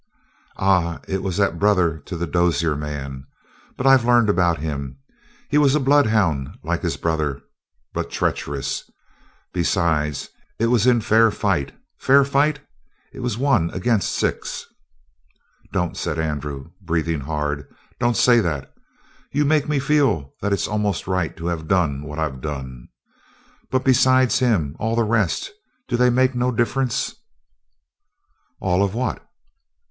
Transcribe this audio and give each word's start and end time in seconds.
"Ah, 0.57 0.99
it 1.07 1.21
was 1.21 1.37
that 1.37 1.59
brother 1.59 1.99
to 2.07 2.17
the 2.17 2.25
Dozier 2.25 2.75
man. 2.75 3.27
But 3.77 3.85
I've 3.85 4.03
learned 4.03 4.31
about 4.31 4.57
him. 4.57 4.97
He 5.47 5.59
was 5.59 5.75
a 5.75 5.79
bloodhound 5.79 6.57
like 6.63 6.81
his 6.81 6.97
brother, 6.97 7.43
but 7.93 8.09
treacherous. 8.09 8.89
Besides, 9.53 10.29
it 10.57 10.65
was 10.73 10.87
in 10.87 11.01
fair 11.01 11.29
fight. 11.29 11.75
Fair 11.99 12.25
fight? 12.25 12.61
It 13.13 13.19
was 13.19 13.37
one 13.37 13.69
against 13.75 14.09
six!" 14.15 14.65
"Don't," 15.71 15.95
said 15.95 16.17
Andrew, 16.17 16.71
breathing 16.81 17.19
hard, 17.19 17.67
"don't 17.99 18.17
say 18.17 18.39
that! 18.39 18.73
You 19.31 19.45
make 19.45 19.69
me 19.69 19.77
feel 19.77 20.33
that 20.41 20.51
it's 20.51 20.67
almost 20.67 21.05
right 21.05 21.37
to 21.37 21.45
have 21.45 21.67
done 21.67 22.01
what 22.01 22.17
I've 22.17 22.41
done. 22.41 22.87
But 23.69 23.83
besides 23.83 24.39
him 24.39 24.75
all 24.79 24.95
the 24.95 25.03
rest 25.03 25.51
do 25.87 25.95
they 25.95 26.09
make 26.09 26.33
no 26.33 26.51
difference?" 26.51 27.13
"All 28.59 28.83
of 28.83 28.95
what?" 28.95 29.23